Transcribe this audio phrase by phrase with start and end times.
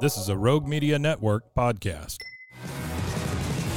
[0.00, 2.16] This is a Rogue Media Network podcast.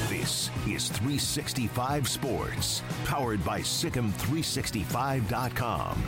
[0.07, 6.03] This is 365 Sports, powered by SicEm365.com.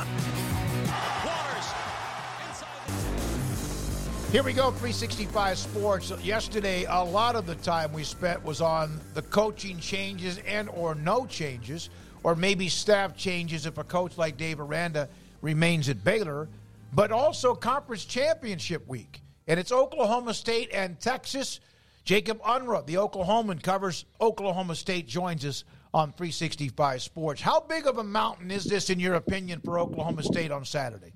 [4.32, 6.14] Here we go, 365 Sports.
[6.23, 10.95] Yesterday, a lot of the time we spent was on the coaching changes and or
[10.95, 11.90] no changes,
[12.23, 15.09] or maybe staff changes if a coach like Dave Aranda
[15.42, 16.48] remains at Baylor,
[16.94, 19.20] but also conference championship week.
[19.48, 21.59] And it's Oklahoma State and Texas.
[22.03, 27.42] Jacob Unruh, the Oklahoman, covers Oklahoma State, joins us on 365 Sports.
[27.42, 31.14] How big of a mountain is this, in your opinion, for Oklahoma State on Saturday?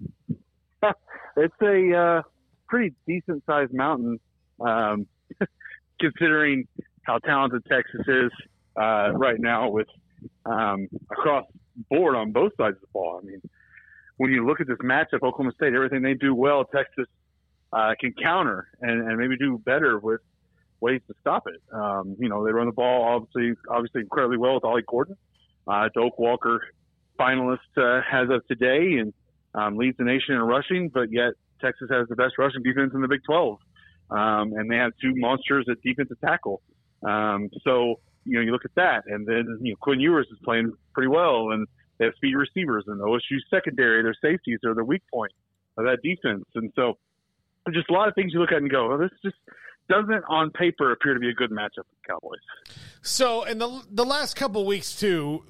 [1.37, 2.21] it's a uh,
[2.67, 4.19] pretty decent sized mountain,
[4.61, 5.07] um,
[5.99, 6.67] considering
[7.03, 8.31] how talented Texas is
[8.79, 9.87] uh, right now with
[10.45, 11.45] um, across
[11.89, 13.19] board on both sides of the ball.
[13.21, 13.41] I mean,
[14.17, 17.05] when you look at this matchup, Oklahoma State, everything they do well, Texas
[17.73, 20.21] uh, can counter and, and maybe do better with
[20.81, 21.61] ways to stop it.
[21.73, 25.15] Um, you know, they run the ball obviously, obviously incredibly well with Ollie Gordon.
[25.67, 26.61] Uh, Doak Walker
[27.19, 29.13] finalist uh, as of today and
[29.53, 33.01] um, leads the nation in rushing, but yet Texas has the best rushing defense in
[33.01, 33.57] the Big 12.
[34.11, 36.61] Um, and they have two monsters at defensive tackle.
[37.03, 40.37] Um, so, you know, you look at that, and then, you know, Quinn Ewers is
[40.43, 41.67] playing pretty well, and
[41.97, 45.31] they have speed receivers, and OSU secondary, their safeties are the weak point
[45.77, 46.45] of that defense.
[46.55, 46.97] And so,
[47.73, 49.37] just a lot of things you look at and go, well, this just
[49.89, 52.39] doesn't on paper appear to be a good matchup for the Cowboys.
[53.01, 55.43] So in the the last couple weeks too,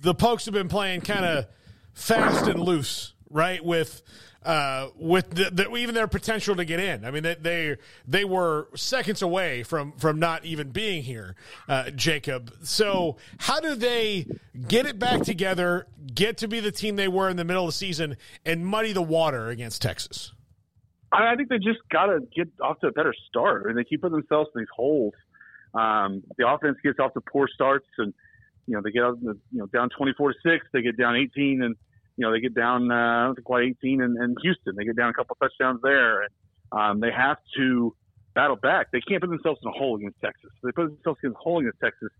[0.00, 1.46] the Pokes have been playing kind of
[1.92, 3.64] fast and loose, right?
[3.64, 4.02] With
[4.44, 7.04] uh, with the, the, even their potential to get in.
[7.04, 11.34] I mean, they, they they were seconds away from from not even being here,
[11.66, 12.52] uh, Jacob.
[12.62, 14.26] So how do they
[14.68, 17.68] get it back together, get to be the team they were in the middle of
[17.68, 20.33] the season, and muddy the water against Texas?
[21.22, 23.62] I think they just got to get off to a better start.
[23.64, 25.14] I mean, they keep putting themselves in these holes.
[25.74, 28.14] Um, the offense gets off to poor starts, and
[28.66, 30.66] you know they get out, you know down twenty four to six.
[30.72, 31.74] They get down eighteen, and
[32.16, 34.74] you know they get down uh, quite eighteen in, in Houston.
[34.76, 36.30] They get down a couple touchdowns there, and
[36.72, 37.94] um, they have to
[38.34, 38.88] battle back.
[38.92, 40.50] They can't put themselves in a hole against Texas.
[40.56, 42.10] If they put themselves in a hole against Texas,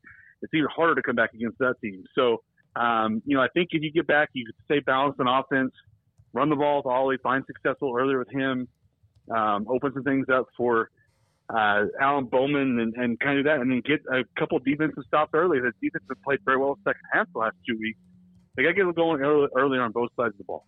[0.42, 2.04] it's even harder to come back against that team.
[2.14, 2.42] So
[2.76, 5.72] um, you know I think if you get back, you stay balanced on offense,
[6.32, 8.68] run the ball with Ollie, find successful earlier with him
[9.30, 10.90] um, open some things up for
[11.48, 15.30] uh, Alan Bowman and, and kind of that, and then get a couple defensive stops
[15.34, 15.60] early.
[15.60, 17.98] The defense has played very well second half the last two weeks.
[18.56, 20.64] They got to get going early, early on both sides of the ball.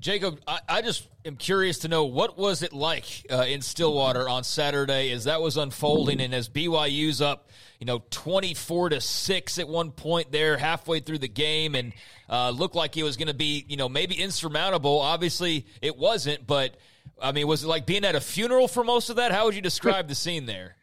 [0.00, 4.28] Jacob, I, I, just am curious to know what was it like uh, in Stillwater
[4.28, 9.00] on Saturday as that was unfolding, and as BYU's up, you know, twenty four to
[9.00, 11.92] six at one point there, halfway through the game, and
[12.28, 14.98] uh, looked like it was going to be, you know, maybe insurmountable.
[14.98, 16.74] Obviously, it wasn't, but
[17.22, 19.32] I mean, was it like being at a funeral for most of that?
[19.32, 20.76] How would you describe the scene there?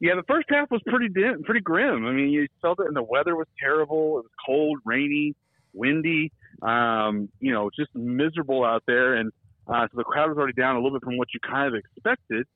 [0.00, 2.06] Yeah, the first half was pretty dim, pretty grim.
[2.06, 4.18] I mean, you felt it, and the weather was terrible.
[4.18, 5.34] It was cold, rainy,
[5.74, 6.32] windy.
[6.62, 9.30] Um, you know, just miserable out there, and
[9.66, 11.74] uh, so the crowd was already down a little bit from what you kind of
[11.74, 12.46] expected.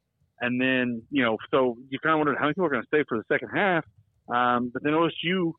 [0.40, 2.88] And then, you know, so you kind of wondered how many people are going to
[2.88, 3.84] stay for the second half.
[4.28, 5.56] Um, but then OSU, you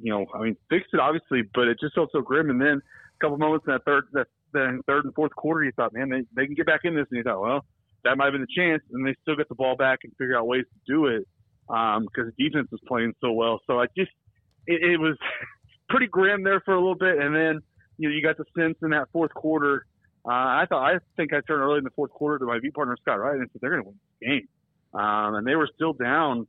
[0.00, 2.50] you know, I mean, fixed it obviously, but it just felt so grim.
[2.50, 5.72] And then a couple moments in that third, that the third and fourth quarter, you
[5.72, 7.06] thought, man, they, they can get back in this.
[7.10, 7.64] And you thought, well,
[8.04, 8.82] that might have been the chance.
[8.92, 11.26] And they still get the ball back and figure out ways to do it
[11.68, 13.60] um, because the defense was playing so well.
[13.66, 14.10] So I just,
[14.66, 15.16] it, it was
[15.88, 17.18] pretty grim there for a little bit.
[17.18, 17.60] And then,
[17.98, 19.86] you know, you got the sense in that fourth quarter.
[20.24, 20.30] Uh,
[20.62, 22.96] I thought, I think I turned early in the fourth quarter to my V partner,
[23.00, 24.48] Scott Wright, and said, they're going to win this game.
[24.94, 26.46] Um, and they were still down,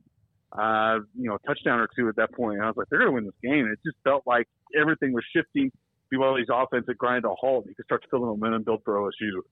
[0.52, 2.56] uh, you know, a touchdown or two at that point.
[2.56, 3.66] And I was like, they're going to win this game.
[3.66, 4.46] It just felt like
[4.78, 5.72] everything was shifting
[6.12, 7.66] BYU's offense had grind a halt.
[7.66, 9.42] You could start to feel the momentum build for OSU.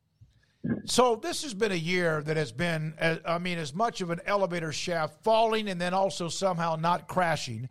[0.85, 4.11] So this has been a year that has been, uh, I mean, as much of
[4.11, 7.69] an elevator shaft falling and then also somehow not crashing,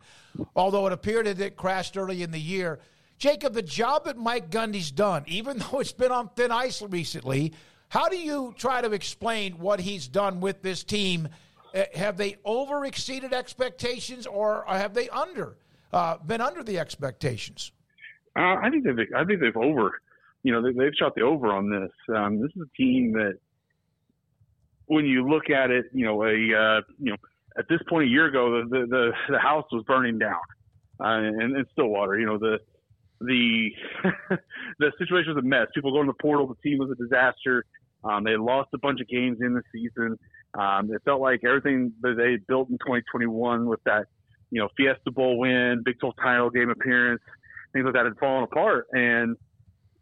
[0.54, 2.80] although it appeared that it crashed early in the year.
[3.18, 7.54] Jacob, the job that Mike Gundy's done, even though it's been on thin ice recently,
[7.88, 11.28] how do you try to explain what he's done with this team?
[11.74, 15.56] Uh, have they over exceeded expectations or have they under
[15.92, 17.72] uh, been under the expectations?
[18.36, 20.00] Uh, I think they've I think they've over,
[20.42, 21.90] you know, they, have shot the over on this.
[22.14, 23.38] Um, this is a team that
[24.86, 27.16] when you look at it, you know, a uh, you know,
[27.58, 30.40] at this point a year ago, the the the, house was burning down,
[31.04, 32.18] uh, in, in Stillwater.
[32.18, 32.58] You know, the
[33.20, 33.70] the
[34.78, 35.66] the situation was a mess.
[35.74, 36.46] People going to the portal.
[36.46, 37.64] The team was a disaster.
[38.04, 40.18] Um, they lost a bunch of games in the season.
[40.54, 44.06] Um, it felt like everything that they built in 2021 with that,
[44.50, 47.22] you know, Fiesta Bowl win, Big 12 title game appearance,
[47.72, 48.86] things like that had fallen apart.
[48.92, 49.36] And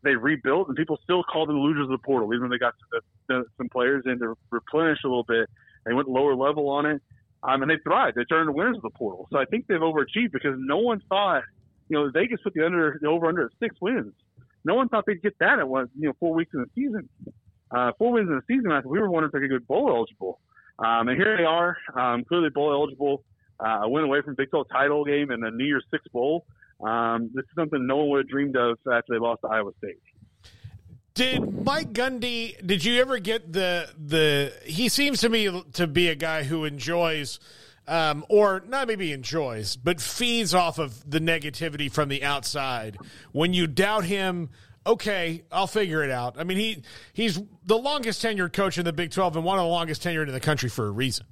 [0.03, 2.59] they rebuilt, and people still called them the losers of the portal, even though they
[2.59, 5.49] got the, the, some players in to replenish a little bit.
[5.85, 7.03] They went lower level on it,
[7.43, 8.17] um, and they thrived.
[8.17, 9.29] They turned into winners of the portal.
[9.31, 11.43] So I think they've overachieved because no one thought,
[11.89, 14.13] you know, Vegas put the under the over under at six wins.
[14.65, 17.09] No one thought they'd get that at one, you know, four weeks in the season.
[17.71, 19.89] Uh, four wins in the season, I we were wondering if they could get bowl
[19.89, 20.41] eligible.
[20.79, 23.23] Um, and here they are, um, clearly bowl eligible.
[23.59, 26.47] Uh, a win away from Big 12 title game and a New Year's Six bowl.
[26.83, 29.73] Um, this is something no one would have dreamed of after they lost to Iowa
[29.79, 30.01] State.
[31.15, 32.65] Did Mike Gundy?
[32.65, 34.53] Did you ever get the the?
[34.65, 37.41] He seems to me to be a guy who enjoys,
[37.87, 42.97] um, or not maybe enjoys, but feeds off of the negativity from the outside.
[43.33, 44.51] When you doubt him,
[44.87, 46.37] okay, I'll figure it out.
[46.39, 46.83] I mean, he
[47.13, 50.29] he's the longest tenured coach in the Big Twelve and one of the longest tenured
[50.29, 51.27] in the country for a reason.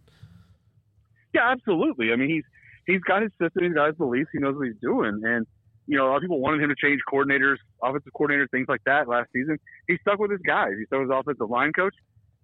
[1.32, 2.12] Yeah, absolutely.
[2.12, 2.44] I mean, he's
[2.88, 5.46] he's got his system, he's got his beliefs, he knows what he's doing, and
[5.88, 8.82] you know, a lot of people wanted him to change coordinators, offensive coordinators, things like
[8.84, 9.56] that last season.
[9.88, 10.72] He stuck with his guys.
[10.78, 11.94] He stuck with his offensive line coach,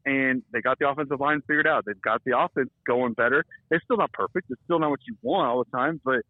[0.07, 1.85] and they got the offensive line figured out.
[1.85, 3.45] They've got the offense going better.
[3.69, 4.47] They're still not perfect.
[4.49, 6.23] It's still not what you want all the time, but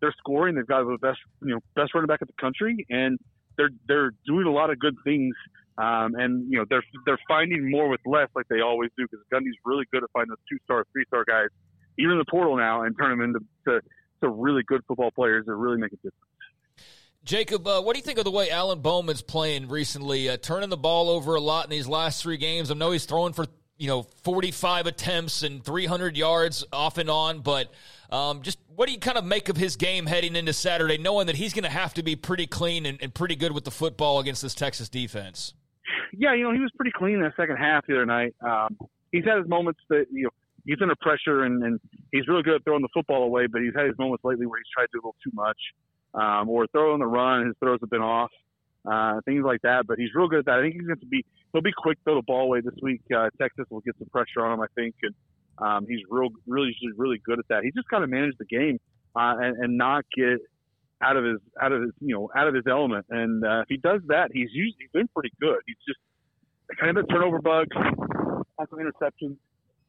[0.00, 0.56] they're scoring.
[0.56, 3.16] They've got the best, you know, best running back in the country, and
[3.56, 5.34] they're they're doing a lot of good things.
[5.78, 9.24] Um, and you know, they're they're finding more with less, like they always do, because
[9.32, 11.48] Gundy's really good at finding those two star, three star guys,
[11.98, 13.80] even in the portal now, and turn them into to,
[14.22, 16.14] to really good football players that really make a difference.
[17.24, 20.28] Jacob, uh, what do you think of the way Alan Bowman's playing recently?
[20.28, 22.70] Uh, turning the ball over a lot in these last three games.
[22.70, 23.46] I know he's throwing for
[23.78, 27.72] you know 45 attempts and 300 yards off and on, but
[28.10, 31.26] um, just what do you kind of make of his game heading into Saturday, knowing
[31.26, 33.72] that he's going to have to be pretty clean and, and, pretty good with the
[33.72, 35.52] football against this Texas defense?
[36.16, 38.36] Yeah, you know he was pretty clean in the second half the other night.
[38.40, 38.78] Um,
[39.10, 40.30] he's had his moments that you know
[40.66, 41.80] he's under pressure and, and
[42.12, 44.58] he's really good at throwing the football away, but he's had his moments lately where
[44.58, 45.58] he's tried to do a little too much
[46.14, 47.46] um, or throw on the run.
[47.46, 48.30] His throws have been off,
[48.84, 49.86] uh, things like that.
[49.86, 50.58] But he's real good at that.
[50.58, 52.74] I think he's going to be he'll be quick to throw the ball away this
[52.82, 53.02] week.
[53.14, 55.14] Uh, Texas will get some pressure on him, I think, and
[55.58, 57.62] um, he's real really really good at that.
[57.62, 58.78] He just kind of managed the game
[59.14, 60.40] uh, and, and not get
[61.02, 63.06] out of his out of his you know out of his element.
[63.10, 65.60] And uh, if he does that, he's usually he's been pretty good.
[65.66, 66.00] He's just
[66.80, 69.36] kind of a turnover bug, has some interceptions.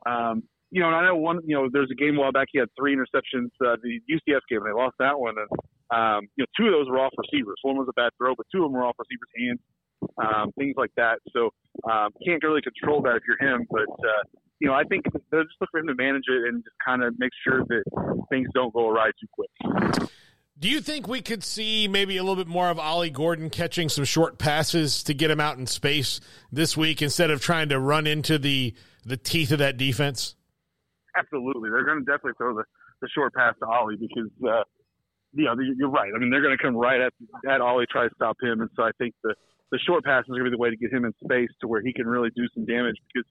[0.06, 2.48] Um, you know, and I know one, you know, there's a game a while back
[2.52, 5.36] he had three interceptions, uh, the UCF game, and they lost that one.
[5.38, 5.50] And
[5.90, 7.56] um, you know, two of those were off receivers.
[7.62, 9.60] One was a bad throw, but two of them were off receivers' hands,
[10.18, 11.20] um, things like that.
[11.32, 11.52] So
[11.90, 13.66] um, can't really control that if you're him.
[13.72, 14.24] But uh,
[14.60, 17.04] you know, I think they'll just look for him to manage it and just kind
[17.04, 17.84] of make sure that
[18.30, 20.10] things don't go awry too quick.
[20.60, 23.90] Do you think we could see maybe a little bit more of Ollie Gordon catching
[23.90, 26.20] some short passes to get him out in space
[26.52, 28.74] this week instead of trying to run into the
[29.06, 30.36] the teeth of that defense?
[31.18, 32.64] Absolutely, they're going to definitely throw the,
[33.02, 34.64] the short pass to Ollie because uh,
[35.34, 36.12] you know, you're right.
[36.16, 37.14] I mean, they're going to come right at
[37.50, 39.34] at Ollie, try to stop him, and so I think the
[39.72, 41.68] the short pass is going to be the way to get him in space to
[41.68, 43.28] where he can really do some damage because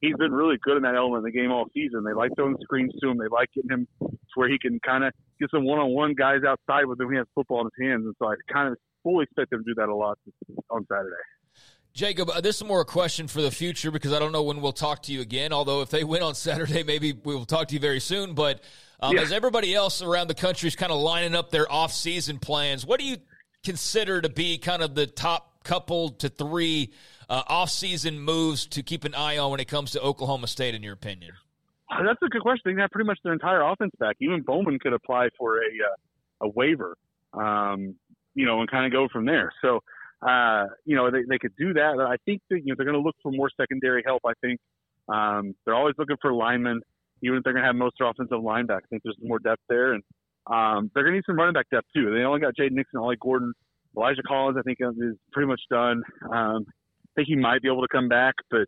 [0.00, 2.04] he's been really good in that element in the game all season.
[2.04, 3.18] They like throwing screens to him.
[3.18, 6.84] They like getting him to where he can kind of get some one-on-one guys outside
[6.84, 7.10] with him.
[7.10, 9.64] He has football in his hands, and so I kind of fully expect him to
[9.64, 10.18] do that a lot
[10.70, 11.16] on Saturday.
[11.98, 14.60] Jacob, uh, this is more a question for the future because I don't know when
[14.60, 15.52] we'll talk to you again.
[15.52, 18.34] Although if they win on Saturday, maybe we will talk to you very soon.
[18.34, 18.60] But
[19.00, 19.22] um, yeah.
[19.22, 23.00] as everybody else around the country is kind of lining up their off-season plans, what
[23.00, 23.16] do you
[23.64, 26.92] consider to be kind of the top couple to three
[27.28, 30.84] uh, off-season moves to keep an eye on when it comes to Oklahoma State, in
[30.84, 31.32] your opinion?
[31.90, 32.76] Uh, that's a good question.
[32.76, 34.14] They have pretty much their entire offense back.
[34.20, 36.96] Even Bowman could apply for a uh, a waiver,
[37.32, 37.96] um,
[38.36, 39.52] you know, and kind of go from there.
[39.60, 39.80] So
[40.22, 42.00] uh, you know, they, they could do that.
[42.00, 44.22] I think that, you know, they're going to look for more secondary help.
[44.26, 44.58] I think
[45.08, 46.80] um, they're always looking for linemen,
[47.22, 48.82] even if they're going to have most of their offensive line back.
[48.84, 50.02] I think there's more depth there, and
[50.46, 52.12] um, they're going to need some running back depth too.
[52.12, 53.52] They only got Jaden Nixon, Ollie Gordon,
[53.96, 54.56] Elijah Collins.
[54.58, 56.02] I think is pretty much done.
[56.24, 58.66] Um, I think he might be able to come back, but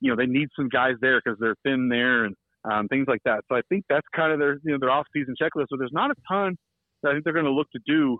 [0.00, 2.36] you know, they need some guys there because they're thin there and
[2.70, 3.40] um, things like that.
[3.48, 5.66] So I think that's kind of their you know their off season checklist.
[5.70, 6.56] So there's not a ton
[7.02, 8.18] that I think they're going to look to do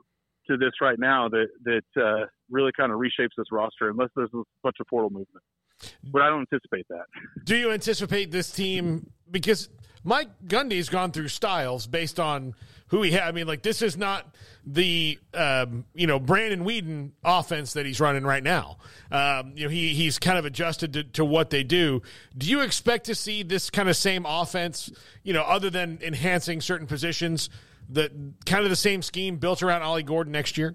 [0.48, 4.30] to this right now that that uh, really kind of reshapes this roster unless there's
[4.34, 5.44] a bunch of portal movement.
[6.02, 7.04] But I don't anticipate that.
[7.44, 9.68] Do you anticipate this team because
[10.04, 12.54] Mike Gundy's gone through styles based on
[12.88, 13.22] who he had.
[13.22, 14.34] I mean, like this is not
[14.66, 18.78] the um, you know Brandon Weeden offense that he's running right now.
[19.10, 22.02] Um, you know, he he's kind of adjusted to, to what they do.
[22.36, 24.90] Do you expect to see this kind of same offense?
[25.22, 27.50] You know, other than enhancing certain positions,
[27.90, 28.12] that
[28.46, 30.74] kind of the same scheme built around Ollie Gordon next year.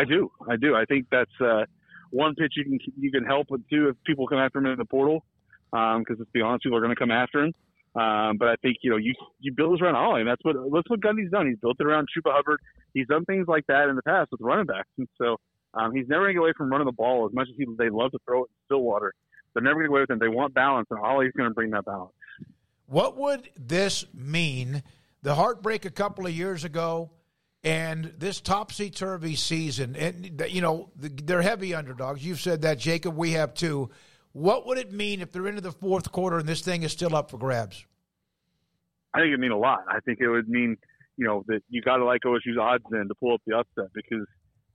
[0.00, 0.74] I do, I do.
[0.74, 1.64] I think that's uh,
[2.10, 4.78] one pitch you can you can help with too if people come after him in
[4.78, 5.24] the portal.
[5.70, 7.54] Because um, let's be honest, people are going to come after him.
[7.94, 10.54] Um, but I think you know you you build this around Ollie, and that's what
[10.72, 11.48] that's what Gundy's done.
[11.48, 12.60] He's built it around Chuba Hubbard.
[12.94, 15.38] He's done things like that in the past with running backs, and so
[15.74, 17.66] um, he's never going to get away from running the ball as much as he,
[17.78, 19.12] they love to throw it in Stillwater.
[19.54, 20.20] They're never going to get away with it.
[20.20, 22.12] They want balance, and Ollie's going to bring that balance.
[22.86, 24.82] What would this mean?
[25.22, 27.10] The heartbreak a couple of years ago,
[27.62, 32.24] and this topsy turvy season, and you know they're heavy underdogs.
[32.24, 33.16] You've said that, Jacob.
[33.16, 33.90] We have too.
[34.32, 37.16] What would it mean if they're into the fourth quarter and this thing is still
[37.16, 37.84] up for grabs?
[39.12, 39.80] I think it would mean a lot.
[39.88, 40.76] I think it would mean,
[41.16, 43.90] you know, that you got to like OSU's odds then to pull up the upset
[43.92, 44.24] because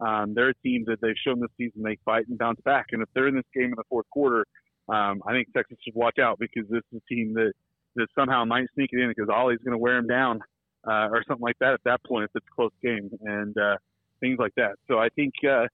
[0.01, 2.87] um, they're a team that they've shown this season they fight and bounce back.
[2.91, 4.45] And if they're in this game in the fourth quarter,
[4.89, 7.53] um, I think Texas should watch out because this is a team that,
[7.95, 10.41] that somehow might sneak it in because Ollie's going to wear him down
[10.87, 13.77] uh, or something like that at that point if it's a close game and uh,
[14.19, 14.75] things like that.
[14.87, 15.65] So I think uh,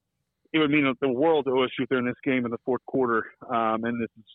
[0.53, 2.85] it would mean the world to OSU if they're in this game in the fourth
[2.85, 3.25] quarter.
[3.49, 4.25] Um, and this is,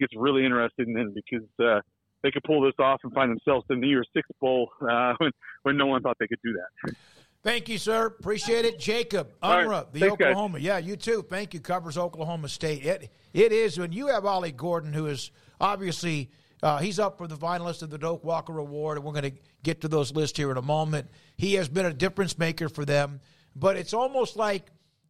[0.00, 1.80] gets really interesting then because uh,
[2.22, 5.30] they could pull this off and find themselves in the year six bowl uh, when,
[5.62, 6.94] when no one thought they could do that.
[7.42, 8.06] Thank you, sir.
[8.06, 8.80] Appreciate it.
[8.80, 9.92] Jacob Unruh, right.
[9.92, 10.58] the Thanks, Oklahoma.
[10.58, 10.64] Guys.
[10.64, 11.24] Yeah, you too.
[11.30, 11.60] Thank you.
[11.60, 12.84] Covers Oklahoma State.
[12.84, 16.30] It it is when you have Ollie Gordon, who is obviously
[16.62, 19.38] uh, he's up for the finalist of the Doak Walker Award, and we're going to
[19.62, 21.08] get to those lists here in a moment.
[21.36, 23.20] He has been a difference maker for them,
[23.54, 24.66] but it's almost like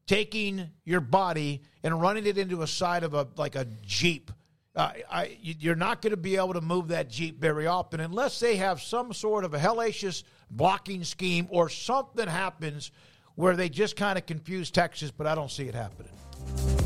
[0.06, 4.30] taking your body and running it into a side of a like a jeep.
[4.74, 8.38] Uh, I, you're not going to be able to move that jeep very often unless
[8.40, 12.90] they have some sort of a hellacious blocking scheme or something happens
[13.36, 15.10] where they just kind of confuse Texas.
[15.10, 16.85] But I don't see it happening.